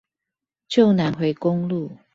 [0.67, 1.91] 舊南迴公路